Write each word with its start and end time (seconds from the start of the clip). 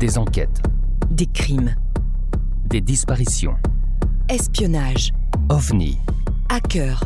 Des 0.00 0.18
enquêtes, 0.18 0.62
Des 1.10 1.26
crimes, 1.26 1.74
des 2.66 2.80
disparitions, 2.80 3.54
espionnage, 4.28 5.12
ovnis, 5.50 5.98
hackers, 6.48 7.04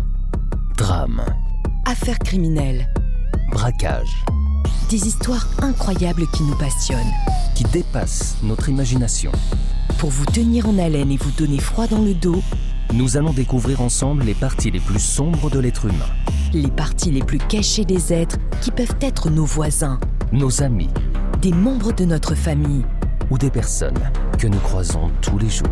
drames, 0.76 1.24
affaires 1.86 2.18
criminelles. 2.20 2.88
braquages, 3.50 4.24
Des 4.90 5.06
histoires 5.06 5.46
incroyables 5.60 6.26
qui 6.32 6.42
nous 6.44 6.56
passionnent. 6.56 7.12
qui 7.54 7.64
dépassent 7.64 8.36
notre 8.42 8.68
imagination. 8.68 9.30
Pour 9.98 10.10
vous 10.10 10.26
tenir 10.26 10.68
en 10.68 10.76
haleine 10.78 11.10
et 11.12 11.16
vous 11.16 11.30
donner 11.32 11.58
froid 11.60 11.86
dans 11.86 12.02
le 12.02 12.14
dos, 12.14 12.42
Nous 12.92 13.16
allons 13.16 13.32
découvrir 13.32 13.80
ensemble 13.80 14.22
les 14.24 14.34
parties 14.34 14.70
les 14.70 14.78
plus 14.80 15.00
sombres 15.00 15.50
de 15.50 15.58
l'être 15.58 15.86
humain, 15.86 16.10
les 16.52 16.68
parties 16.70 17.10
les 17.10 17.22
plus 17.24 17.38
cachées 17.38 17.84
des 17.84 18.12
êtres 18.12 18.36
qui 18.60 18.70
peuvent 18.70 18.94
être 19.00 19.30
nos 19.30 19.44
voisins, 19.46 19.98
nos 20.32 20.62
amis. 20.62 20.90
Des 21.40 21.52
membres 21.52 21.92
de 21.92 22.04
notre 22.04 22.34
famille. 22.34 22.84
Ou 23.30 23.38
des 23.38 23.50
personnes 23.50 23.98
que 24.38 24.46
nous 24.46 24.58
croisons 24.58 25.10
tous 25.20 25.38
les 25.38 25.50
jours. 25.50 25.68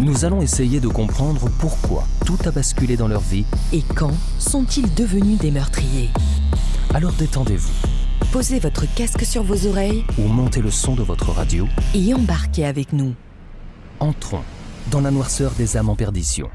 Nous 0.00 0.24
allons 0.24 0.42
essayer 0.42 0.80
de 0.80 0.88
comprendre 0.88 1.48
pourquoi 1.58 2.04
tout 2.26 2.38
a 2.44 2.50
basculé 2.50 2.96
dans 2.96 3.08
leur 3.08 3.20
vie, 3.20 3.44
Et 3.72 3.82
quand 3.94 4.12
sont-ils 4.38 4.92
devenus 4.94 5.38
des 5.38 5.50
meurtriers? 5.50 6.10
Alors 6.94 7.12
détendez-vous 7.12 7.72
Posez 8.32 8.58
votre 8.58 8.86
casque 8.94 9.24
sur 9.24 9.42
vos 9.42 9.66
oreilles 9.66 10.04
ou 10.18 10.22
montez 10.22 10.60
le 10.62 10.70
son 10.70 10.94
de 10.94 11.02
votre 11.02 11.30
radio. 11.30 11.68
et 11.94 12.14
embarquez 12.14 12.64
avec 12.64 12.92
nous. 12.92 13.14
Entrons 14.00 14.42
dans 14.90 15.00
la 15.00 15.10
noirceur 15.10 15.52
des 15.52 15.76
âmes 15.76 15.90
en 15.90 15.96
perdition, 15.96 16.48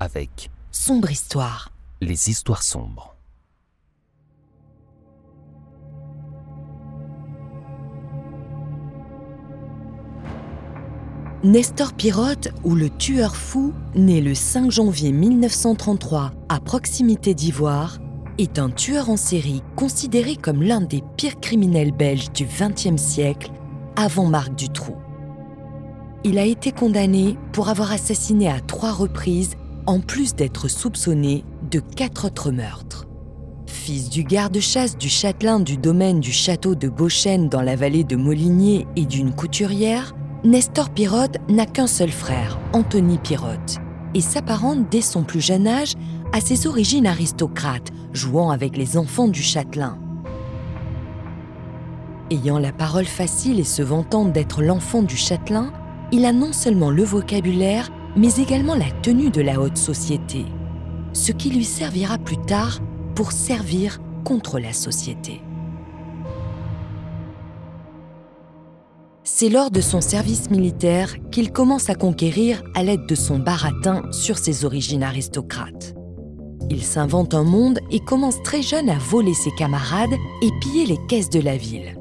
avec 0.00 0.50
Sombre 0.72 1.10
histoire. 1.12 1.70
les 2.00 2.28
histoires 2.30 2.62
sombres. 2.64 3.13
Nestor 11.44 11.92
Pirotte, 11.92 12.48
ou 12.64 12.74
le 12.74 12.88
tueur 12.88 13.36
fou, 13.36 13.74
né 13.94 14.22
le 14.22 14.34
5 14.34 14.70
janvier 14.70 15.12
1933 15.12 16.32
à 16.48 16.58
proximité 16.58 17.34
d'Ivoire, 17.34 17.98
est 18.38 18.58
un 18.58 18.70
tueur 18.70 19.10
en 19.10 19.18
série 19.18 19.62
considéré 19.76 20.36
comme 20.36 20.62
l'un 20.62 20.80
des 20.80 21.02
pires 21.18 21.38
criminels 21.40 21.92
belges 21.92 22.32
du 22.32 22.46
XXe 22.46 22.96
siècle, 22.96 23.50
avant 23.94 24.24
Marc 24.24 24.54
Dutroux. 24.54 24.96
Il 26.24 26.38
a 26.38 26.46
été 26.46 26.72
condamné 26.72 27.36
pour 27.52 27.68
avoir 27.68 27.92
assassiné 27.92 28.48
à 28.48 28.60
trois 28.60 28.92
reprises, 28.92 29.56
en 29.84 30.00
plus 30.00 30.34
d'être 30.34 30.68
soupçonné 30.68 31.44
de 31.70 31.80
quatre 31.80 32.28
autres 32.28 32.52
meurtres. 32.52 33.06
Fils 33.66 34.08
du 34.08 34.24
garde-chasse 34.24 34.96
du 34.96 35.10
châtelain 35.10 35.60
du 35.60 35.76
domaine 35.76 36.20
du 36.20 36.32
château 36.32 36.74
de 36.74 36.88
Beauchêne 36.88 37.50
dans 37.50 37.60
la 37.60 37.76
vallée 37.76 38.04
de 38.04 38.16
Molinier 38.16 38.86
et 38.96 39.04
d'une 39.04 39.34
couturière, 39.34 40.14
Nestor 40.44 40.90
Pirotte 40.90 41.38
n'a 41.48 41.64
qu'un 41.64 41.86
seul 41.86 42.10
frère, 42.10 42.58
Anthony 42.74 43.16
Pirotte, 43.16 43.78
et 44.12 44.20
s'apparente 44.20 44.90
dès 44.90 45.00
son 45.00 45.22
plus 45.22 45.40
jeune 45.40 45.66
âge 45.66 45.94
à 46.34 46.40
ses 46.42 46.66
origines 46.66 47.06
aristocrates, 47.06 47.92
jouant 48.12 48.50
avec 48.50 48.76
les 48.76 48.98
enfants 48.98 49.26
du 49.26 49.40
châtelain. 49.40 49.98
Ayant 52.30 52.58
la 52.58 52.72
parole 52.72 53.06
facile 53.06 53.58
et 53.58 53.64
se 53.64 53.80
vantant 53.80 54.26
d'être 54.26 54.62
l'enfant 54.62 55.02
du 55.02 55.16
châtelain, 55.16 55.72
il 56.12 56.26
a 56.26 56.32
non 56.34 56.52
seulement 56.52 56.90
le 56.90 57.04
vocabulaire, 57.04 57.90
mais 58.14 58.34
également 58.36 58.74
la 58.74 58.90
tenue 59.00 59.30
de 59.30 59.40
la 59.40 59.58
haute 59.58 59.78
société, 59.78 60.44
ce 61.14 61.32
qui 61.32 61.48
lui 61.48 61.64
servira 61.64 62.18
plus 62.18 62.36
tard 62.36 62.80
pour 63.14 63.32
servir 63.32 63.98
contre 64.24 64.58
la 64.58 64.74
société. 64.74 65.40
C'est 69.44 69.50
lors 69.50 69.70
de 69.70 69.82
son 69.82 70.00
service 70.00 70.48
militaire 70.48 71.16
qu'il 71.30 71.52
commence 71.52 71.90
à 71.90 71.94
conquérir 71.94 72.62
à 72.74 72.82
l'aide 72.82 73.04
de 73.04 73.14
son 73.14 73.38
baratin 73.38 74.00
sur 74.10 74.38
ses 74.38 74.64
origines 74.64 75.02
aristocrates. 75.02 75.94
Il 76.70 76.82
s'invente 76.82 77.34
un 77.34 77.44
monde 77.44 77.78
et 77.90 78.00
commence 78.00 78.42
très 78.42 78.62
jeune 78.62 78.88
à 78.88 78.96
voler 78.96 79.34
ses 79.34 79.50
camarades 79.50 80.14
et 80.40 80.48
piller 80.62 80.86
les 80.86 80.98
caisses 81.08 81.28
de 81.28 81.40
la 81.40 81.58
ville. 81.58 81.98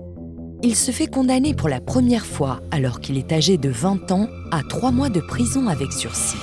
Il 0.61 0.77
se 0.77 0.91
fait 0.91 1.07
condamner 1.07 1.53
pour 1.53 1.67
la 1.67 1.81
première 1.81 2.25
fois 2.25 2.61
alors 2.71 3.01
qu'il 3.01 3.17
est 3.17 3.33
âgé 3.33 3.57
de 3.57 3.67
20 3.67 4.13
ans 4.13 4.29
à 4.51 4.61
trois 4.63 4.91
mois 4.91 5.09
de 5.09 5.19
prison 5.19 5.67
avec 5.67 5.91
sursis. 5.91 6.37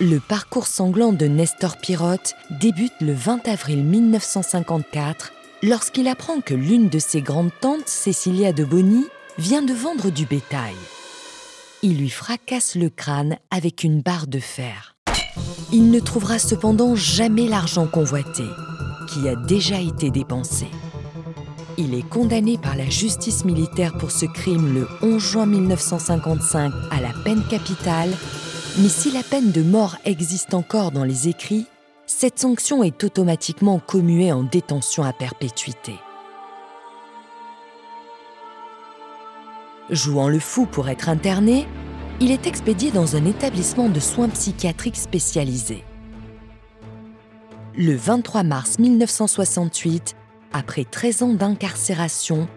Le 0.00 0.20
parcours 0.20 0.66
sanglant 0.66 1.14
de 1.14 1.24
Nestor 1.24 1.78
Pirotte 1.78 2.34
débute 2.60 2.92
le 3.00 3.14
20 3.14 3.48
avril 3.48 3.82
1954 3.82 5.32
lorsqu'il 5.62 6.08
apprend 6.08 6.42
que 6.42 6.52
l'une 6.52 6.90
de 6.90 6.98
ses 6.98 7.22
grandes 7.22 7.52
tantes, 7.62 7.88
Cécilia 7.88 8.52
de 8.52 8.64
Bonny, 8.64 9.06
vient 9.38 9.62
de 9.62 9.74
vendre 9.74 10.10
du 10.10 10.24
bétail. 10.24 10.74
Il 11.82 11.98
lui 11.98 12.08
fracasse 12.08 12.74
le 12.74 12.88
crâne 12.88 13.36
avec 13.50 13.84
une 13.84 14.00
barre 14.00 14.26
de 14.26 14.38
fer. 14.38 14.96
Il 15.72 15.90
ne 15.90 16.00
trouvera 16.00 16.38
cependant 16.38 16.94
jamais 16.94 17.46
l'argent 17.46 17.86
convoité, 17.86 18.44
qui 19.08 19.28
a 19.28 19.36
déjà 19.36 19.80
été 19.80 20.10
dépensé. 20.10 20.66
Il 21.76 21.94
est 21.94 22.08
condamné 22.08 22.56
par 22.56 22.76
la 22.76 22.88
justice 22.88 23.44
militaire 23.44 23.98
pour 23.98 24.10
ce 24.10 24.24
crime 24.24 24.72
le 24.72 24.88
11 25.02 25.22
juin 25.22 25.46
1955 25.46 26.72
à 26.90 27.00
la 27.02 27.12
peine 27.24 27.42
capitale, 27.50 28.10
mais 28.78 28.88
si 28.88 29.10
la 29.10 29.22
peine 29.22 29.52
de 29.52 29.62
mort 29.62 29.96
existe 30.06 30.54
encore 30.54 30.92
dans 30.92 31.04
les 31.04 31.28
écrits, 31.28 31.66
cette 32.06 32.38
sanction 32.38 32.82
est 32.82 33.04
automatiquement 33.04 33.80
commuée 33.80 34.32
en 34.32 34.44
détention 34.44 35.02
à 35.02 35.12
perpétuité. 35.12 35.94
Jouant 39.90 40.28
le 40.28 40.40
fou 40.40 40.66
pour 40.66 40.88
être 40.88 41.08
interné, 41.08 41.64
il 42.20 42.32
est 42.32 42.48
expédié 42.48 42.90
dans 42.90 43.14
un 43.14 43.24
établissement 43.24 43.88
de 43.88 44.00
soins 44.00 44.28
psychiatriques 44.28 44.96
spécialisés. 44.96 45.84
Le 47.76 47.94
23 47.94 48.42
mars 48.42 48.80
1968, 48.80 50.16
après 50.52 50.84
13 50.84 51.22
ans 51.22 51.34
d'incarcération, 51.34 52.48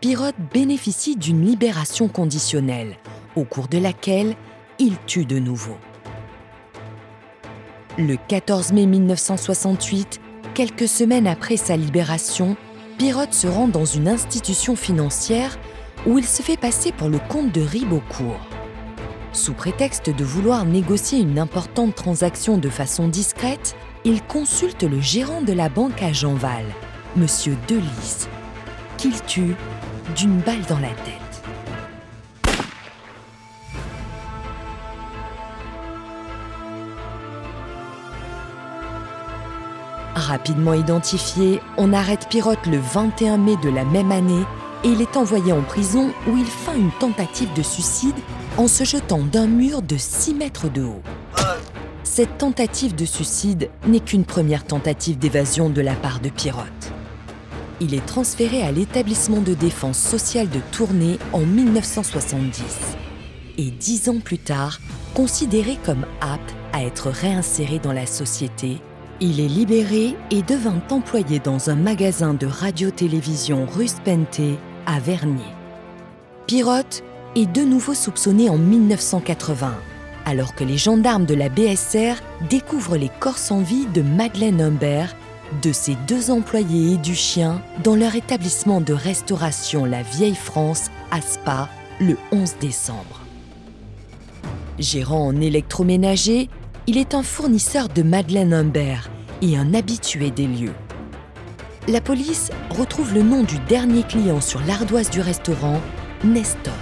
Pirotte 0.00 0.36
bénéficie 0.52 1.16
d'une 1.16 1.44
libération 1.44 2.06
conditionnelle, 2.06 2.98
au 3.34 3.42
cours 3.42 3.66
de 3.66 3.78
laquelle 3.78 4.36
il 4.78 4.96
tue 5.06 5.24
de 5.24 5.40
nouveau. 5.40 5.78
Le 7.98 8.16
14 8.28 8.72
mai 8.72 8.86
1968, 8.86 10.20
quelques 10.54 10.86
semaines 10.86 11.26
après 11.26 11.56
sa 11.56 11.76
libération, 11.76 12.56
Pirotte 12.98 13.34
se 13.34 13.48
rend 13.48 13.66
dans 13.66 13.86
une 13.86 14.06
institution 14.06 14.76
financière 14.76 15.58
où 16.06 16.18
il 16.18 16.24
se 16.24 16.42
fait 16.42 16.56
passer 16.56 16.92
pour 16.92 17.08
le 17.08 17.18
comte 17.18 17.52
de 17.52 17.60
Ribeaucourt. 17.60 18.40
Sous 19.32 19.52
prétexte 19.52 20.08
de 20.08 20.24
vouloir 20.24 20.64
négocier 20.64 21.18
une 21.18 21.38
importante 21.38 21.94
transaction 21.94 22.56
de 22.56 22.68
façon 22.68 23.08
discrète, 23.08 23.76
il 24.04 24.22
consulte 24.22 24.84
le 24.84 25.00
gérant 25.00 25.42
de 25.42 25.52
la 25.52 25.68
banque 25.68 26.00
à 26.02 26.12
Jeanval, 26.12 26.64
M. 27.16 27.26
Delis, 27.68 28.28
qu'il 28.96 29.20
tue 29.22 29.56
d'une 30.14 30.38
balle 30.38 30.62
dans 30.68 30.78
la 30.78 30.88
tête. 30.88 31.26
Rapidement 40.14 40.72
identifié, 40.72 41.60
on 41.76 41.92
arrête 41.92 42.28
Pirotte 42.28 42.66
le 42.66 42.78
21 42.78 43.36
mai 43.36 43.56
de 43.62 43.68
la 43.68 43.84
même 43.84 44.12
année 44.12 44.44
et 44.86 44.90
il 44.90 45.02
est 45.02 45.16
envoyé 45.16 45.52
en 45.52 45.62
prison 45.62 46.12
où 46.28 46.36
il 46.36 46.46
feint 46.46 46.76
une 46.76 46.92
tentative 46.92 47.52
de 47.54 47.62
suicide 47.62 48.14
en 48.56 48.68
se 48.68 48.84
jetant 48.84 49.18
d'un 49.18 49.48
mur 49.48 49.82
de 49.82 49.96
6 49.96 50.34
mètres 50.34 50.70
de 50.70 50.82
haut. 50.82 51.02
Cette 52.04 52.38
tentative 52.38 52.94
de 52.94 53.04
suicide 53.04 53.68
n'est 53.88 54.00
qu'une 54.00 54.24
première 54.24 54.64
tentative 54.64 55.18
d'évasion 55.18 55.70
de 55.70 55.80
la 55.80 55.94
part 55.94 56.20
de 56.20 56.28
Pirotte. 56.28 56.92
Il 57.80 57.94
est 57.94 58.06
transféré 58.06 58.62
à 58.62 58.70
l'établissement 58.70 59.40
de 59.40 59.54
défense 59.54 59.98
sociale 59.98 60.48
de 60.48 60.60
Tournai 60.70 61.18
en 61.32 61.40
1970 61.40 62.62
et 63.58 63.70
dix 63.70 64.08
ans 64.08 64.20
plus 64.22 64.38
tard, 64.38 64.78
considéré 65.14 65.78
comme 65.84 66.06
apte 66.20 66.54
à 66.72 66.84
être 66.84 67.10
réinséré 67.10 67.80
dans 67.80 67.92
la 67.92 68.06
société, 68.06 68.78
il 69.20 69.40
est 69.40 69.48
libéré 69.48 70.14
et 70.30 70.42
devint 70.42 70.82
employé 70.90 71.38
dans 71.38 71.70
un 71.70 71.74
magasin 71.74 72.34
de 72.34 72.46
radio-télévision 72.46 73.64
russe 73.64 73.96
à. 74.86 74.98
Pirotte 76.46 77.02
est 77.34 77.46
de 77.46 77.62
nouveau 77.62 77.94
soupçonné 77.94 78.48
en 78.48 78.56
1980, 78.56 79.74
alors 80.24 80.54
que 80.54 80.64
les 80.64 80.78
gendarmes 80.78 81.26
de 81.26 81.34
la 81.34 81.48
BSR 81.48 82.14
découvrent 82.48 82.96
les 82.96 83.10
corps 83.20 83.38
sans 83.38 83.60
vie 83.60 83.86
de 83.86 84.02
Madeleine 84.02 84.60
Humbert, 84.60 85.14
de 85.62 85.72
ses 85.72 85.96
deux 86.08 86.30
employés 86.30 86.94
et 86.94 86.96
du 86.96 87.14
chien 87.14 87.60
dans 87.84 87.96
leur 87.96 88.14
établissement 88.14 88.80
de 88.80 88.92
restauration 88.92 89.84
La 89.84 90.02
Vieille 90.02 90.34
France 90.34 90.90
à 91.10 91.20
Spa 91.20 91.68
le 92.00 92.16
11 92.32 92.56
décembre. 92.60 93.20
Gérant 94.78 95.26
en 95.26 95.40
électroménager, 95.40 96.48
il 96.86 96.98
est 96.98 97.14
un 97.14 97.22
fournisseur 97.22 97.88
de 97.88 98.02
Madeleine 98.02 98.52
Humbert 98.52 99.10
et 99.42 99.56
un 99.56 99.74
habitué 99.74 100.30
des 100.30 100.46
lieux. 100.46 100.74
La 101.88 102.00
police 102.00 102.50
retrouve 102.70 103.14
le 103.14 103.22
nom 103.22 103.42
du 103.44 103.58
dernier 103.60 104.02
client 104.02 104.40
sur 104.40 104.60
l'ardoise 104.66 105.10
du 105.10 105.20
restaurant, 105.20 105.80
Nestor. 106.24 106.74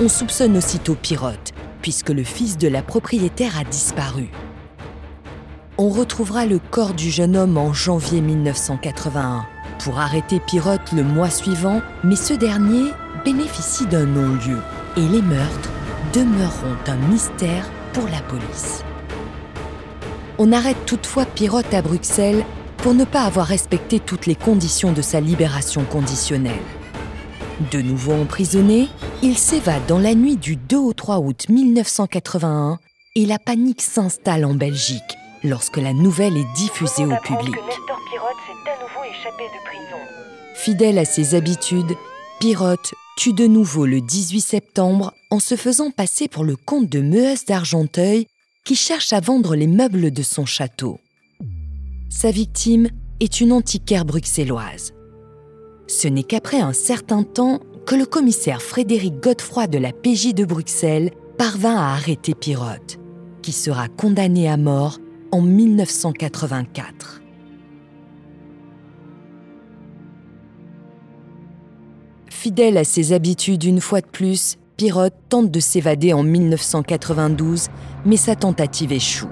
On 0.00 0.08
soupçonne 0.08 0.56
aussitôt 0.56 0.94
Pirotte, 0.94 1.52
puisque 1.82 2.08
le 2.08 2.24
fils 2.24 2.56
de 2.56 2.68
la 2.68 2.82
propriétaire 2.82 3.58
a 3.58 3.64
disparu. 3.64 4.30
On 5.76 5.90
retrouvera 5.90 6.46
le 6.46 6.58
corps 6.58 6.94
du 6.94 7.10
jeune 7.10 7.36
homme 7.36 7.58
en 7.58 7.72
janvier 7.72 8.20
1981 8.20 9.44
pour 9.80 9.98
arrêter 9.98 10.40
Pirotte 10.40 10.92
le 10.92 11.02
mois 11.02 11.30
suivant, 11.30 11.82
mais 12.04 12.16
ce 12.16 12.34
dernier 12.34 12.90
bénéficie 13.24 13.86
d'un 13.86 14.06
non-lieu 14.06 14.58
et 14.96 15.06
les 15.08 15.22
meurtres 15.22 15.70
demeureront 16.14 16.76
un 16.86 16.96
mystère 17.08 17.68
pour 17.92 18.04
la 18.04 18.20
police. 18.22 18.82
On 20.38 20.52
arrête 20.52 20.86
toutefois 20.86 21.26
Pirotte 21.26 21.74
à 21.74 21.82
Bruxelles 21.82 22.44
pour 22.82 22.94
ne 22.94 23.04
pas 23.04 23.22
avoir 23.22 23.46
respecté 23.46 24.00
toutes 24.00 24.26
les 24.26 24.34
conditions 24.34 24.92
de 24.92 25.02
sa 25.02 25.20
libération 25.20 25.84
conditionnelle. 25.84 26.60
De 27.70 27.80
nouveau 27.80 28.12
emprisonné, 28.12 28.88
il 29.22 29.38
s'évade 29.38 29.86
dans 29.86 30.00
la 30.00 30.16
nuit 30.16 30.36
du 30.36 30.56
2 30.56 30.76
au 30.76 30.92
3 30.92 31.20
août 31.20 31.46
1981 31.48 32.80
et 33.14 33.24
la 33.24 33.38
panique 33.38 33.82
s'installe 33.82 34.44
en 34.44 34.54
Belgique 34.54 35.16
lorsque 35.44 35.76
la 35.76 35.92
nouvelle 35.92 36.36
est 36.36 36.52
diffusée 36.56 37.04
au 37.04 37.14
public. 37.22 37.54
Fidèle 40.54 40.98
à 40.98 41.04
ses 41.04 41.36
habitudes, 41.36 41.94
Pirotte 42.40 42.94
tue 43.16 43.32
de 43.32 43.46
nouveau 43.46 43.86
le 43.86 44.00
18 44.00 44.40
septembre 44.40 45.12
en 45.30 45.38
se 45.38 45.54
faisant 45.54 45.92
passer 45.92 46.26
pour 46.26 46.42
le 46.42 46.56
comte 46.56 46.88
de 46.88 47.00
Meuse 47.00 47.44
d'Argenteuil 47.44 48.26
qui 48.64 48.74
cherche 48.74 49.12
à 49.12 49.20
vendre 49.20 49.54
les 49.54 49.68
meubles 49.68 50.10
de 50.10 50.22
son 50.22 50.46
château. 50.46 50.98
Sa 52.14 52.30
victime 52.30 52.88
est 53.20 53.40
une 53.40 53.52
antiquaire 53.52 54.04
bruxelloise. 54.04 54.92
Ce 55.88 56.06
n'est 56.06 56.22
qu'après 56.22 56.60
un 56.60 56.74
certain 56.74 57.22
temps 57.22 57.58
que 57.86 57.94
le 57.94 58.04
commissaire 58.04 58.60
Frédéric 58.60 59.14
Godefroy 59.20 59.66
de 59.66 59.78
la 59.78 59.92
PJ 59.92 60.34
de 60.34 60.44
Bruxelles 60.44 61.10
parvint 61.38 61.74
à 61.74 61.94
arrêter 61.94 62.34
Pirotte, 62.34 63.00
qui 63.40 63.50
sera 63.50 63.88
condamné 63.88 64.48
à 64.48 64.58
mort 64.58 64.98
en 65.32 65.40
1984. 65.40 67.22
Fidèle 72.28 72.76
à 72.76 72.84
ses 72.84 73.14
habitudes 73.14 73.64
une 73.64 73.80
fois 73.80 74.02
de 74.02 74.06
plus, 74.06 74.58
Pirotte 74.76 75.16
tente 75.30 75.50
de 75.50 75.60
s'évader 75.60 76.12
en 76.12 76.22
1992, 76.22 77.68
mais 78.04 78.18
sa 78.18 78.36
tentative 78.36 78.92
échoue. 78.92 79.30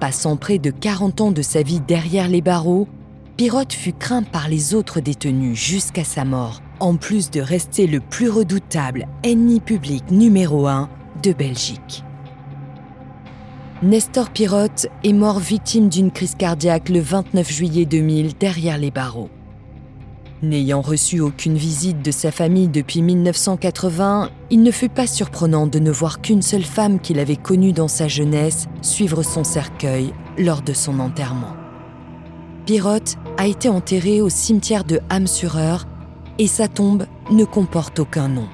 Passant 0.00 0.38
près 0.38 0.58
de 0.58 0.70
40 0.70 1.20
ans 1.20 1.30
de 1.30 1.42
sa 1.42 1.62
vie 1.62 1.80
derrière 1.80 2.26
les 2.26 2.40
barreaux, 2.40 2.88
Pirotte 3.36 3.74
fut 3.74 3.92
craint 3.92 4.22
par 4.22 4.48
les 4.48 4.74
autres 4.74 5.00
détenus 5.00 5.58
jusqu'à 5.58 6.04
sa 6.04 6.24
mort, 6.24 6.62
en 6.80 6.96
plus 6.96 7.30
de 7.30 7.42
rester 7.42 7.86
le 7.86 8.00
plus 8.00 8.30
redoutable 8.30 9.06
ennemi 9.22 9.60
public 9.60 10.10
numéro 10.10 10.66
un 10.66 10.88
de 11.22 11.34
Belgique. 11.34 12.02
Nestor 13.82 14.30
Pirotte 14.30 14.86
est 15.04 15.12
mort 15.12 15.38
victime 15.38 15.90
d'une 15.90 16.10
crise 16.10 16.34
cardiaque 16.34 16.88
le 16.88 17.00
29 17.00 17.50
juillet 17.52 17.84
2000 17.84 18.38
derrière 18.38 18.78
les 18.78 18.90
barreaux. 18.90 19.28
N'ayant 20.42 20.80
reçu 20.80 21.20
aucune 21.20 21.56
visite 21.56 22.00
de 22.00 22.10
sa 22.10 22.30
famille 22.30 22.68
depuis 22.68 23.02
1980, 23.02 24.30
il 24.48 24.62
ne 24.62 24.70
fut 24.70 24.88
pas 24.88 25.06
surprenant 25.06 25.66
de 25.66 25.78
ne 25.78 25.90
voir 25.90 26.22
qu'une 26.22 26.40
seule 26.40 26.64
femme 26.64 26.98
qu'il 26.98 27.18
avait 27.18 27.36
connue 27.36 27.72
dans 27.72 27.88
sa 27.88 28.08
jeunesse 28.08 28.66
suivre 28.80 29.22
son 29.22 29.44
cercueil 29.44 30.14
lors 30.38 30.62
de 30.62 30.72
son 30.72 30.98
enterrement. 30.98 31.54
Pirotte 32.64 33.18
a 33.36 33.46
été 33.48 33.68
enterré 33.68 34.22
au 34.22 34.30
cimetière 34.30 34.84
de 34.84 35.00
Ham-sur-Eure 35.10 35.86
et 36.38 36.46
sa 36.46 36.68
tombe 36.68 37.04
ne 37.30 37.44
comporte 37.44 37.98
aucun 37.98 38.28
nom. 38.28 38.48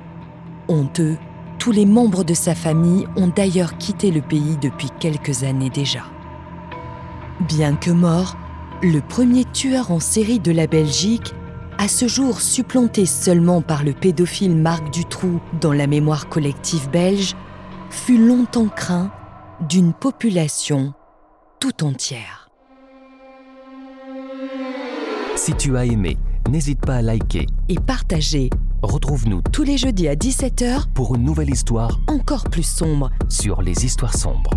Honteux, 0.67 1.17
tous 1.61 1.71
les 1.71 1.87
membres 1.87 2.25
de 2.25 2.35
sa 2.35 2.57
famille 2.57 3.07
ont 3.17 3.29
d'ailleurs 3.29 3.79
quitté 3.79 4.11
le 4.11 4.23
pays 4.23 4.57
depuis 4.61 4.89
quelques 4.99 5.45
années 5.45 5.71
déjà. 5.71 6.03
Bien 7.47 7.77
que 7.77 7.93
mort, 7.93 8.37
le 8.83 9.01
premier 9.01 9.45
tueur 9.45 9.93
en 9.93 10.01
série 10.01 10.41
de 10.41 10.51
la 10.51 10.67
Belgique 10.67 11.33
à 11.79 11.89
ce 11.89 12.09
jour 12.09 12.41
supplanté 12.41 13.07
seulement 13.07 13.63
par 13.63 13.85
le 13.85 13.93
pédophile 13.93 14.57
Marc 14.57 14.93
Dutroux 14.93 15.41
dans 15.61 15.73
la 15.73 15.87
mémoire 15.87 16.29
collective 16.29 16.89
belge, 16.91 17.35
fut 17.91 18.19
longtemps 18.19 18.69
craint 18.69 19.11
d'une 19.69 19.93
population 19.93 20.95
tout 21.61 21.85
entière. 21.85 22.51
Si 25.37 25.55
tu 25.55 25.77
as 25.77 25.85
aimé, 25.85 26.17
n'hésite 26.49 26.81
pas 26.81 26.97
à 26.97 27.03
liker 27.03 27.47
et 27.69 27.77
partager. 27.77 28.51
Retrouve-nous 28.83 29.43
tous 29.53 29.63
les 29.63 29.79
jeudis 29.79 30.09
à 30.09 30.15
17h 30.15 30.89
pour 30.93 31.15
une 31.15 31.25
nouvelle 31.25 31.51
histoire 31.51 32.01
encore 32.07 32.45
plus 32.45 32.67
sombre 32.67 33.11
sur 33.29 33.63
les 33.63 33.85
histoires 33.85 34.17
sombres. 34.17 34.51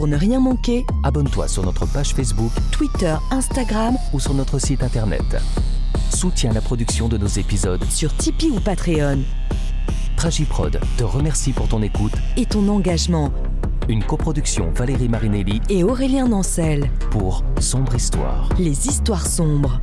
Pour 0.00 0.08
ne 0.08 0.16
rien 0.16 0.40
manquer, 0.40 0.86
abonne-toi 1.02 1.46
sur 1.46 1.62
notre 1.62 1.84
page 1.84 2.14
Facebook, 2.14 2.52
Twitter, 2.72 3.14
Instagram 3.30 3.98
ou 4.14 4.18
sur 4.18 4.32
notre 4.32 4.58
site 4.58 4.82
internet. 4.82 5.36
Soutiens 6.08 6.54
la 6.54 6.62
production 6.62 7.06
de 7.06 7.18
nos 7.18 7.26
épisodes 7.26 7.84
sur 7.84 8.16
Tipeee 8.16 8.48
ou 8.50 8.60
Patreon. 8.60 9.18
Tragiprod 10.16 10.80
te 10.96 11.04
remercie 11.04 11.52
pour 11.52 11.68
ton 11.68 11.82
écoute 11.82 12.14
et 12.38 12.46
ton 12.46 12.66
engagement. 12.68 13.30
Une 13.90 14.02
coproduction 14.02 14.70
Valérie 14.70 15.10
Marinelli 15.10 15.60
et 15.68 15.84
Aurélien 15.84 16.28
Nancel 16.28 16.90
pour 17.10 17.44
Sombre 17.60 17.94
Histoire. 17.94 18.48
Les 18.58 18.88
histoires 18.88 19.26
sombres. 19.26 19.80